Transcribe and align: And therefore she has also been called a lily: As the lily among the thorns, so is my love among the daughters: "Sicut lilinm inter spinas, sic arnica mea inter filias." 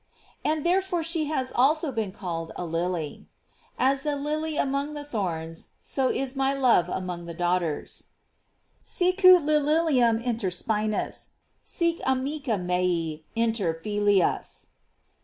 And 0.43 0.65
therefore 0.65 1.03
she 1.03 1.25
has 1.25 1.51
also 1.55 1.91
been 1.91 2.11
called 2.11 2.51
a 2.55 2.65
lily: 2.65 3.27
As 3.77 4.01
the 4.01 4.15
lily 4.15 4.57
among 4.57 4.95
the 4.95 5.03
thorns, 5.03 5.67
so 5.79 6.09
is 6.09 6.35
my 6.35 6.55
love 6.55 6.89
among 6.89 7.25
the 7.27 7.35
daughters: 7.35 8.05
"Sicut 8.83 9.43
lilinm 9.43 10.19
inter 10.23 10.49
spinas, 10.49 11.27
sic 11.63 11.99
arnica 12.03 12.57
mea 12.57 13.23
inter 13.35 13.79
filias." 13.79 14.65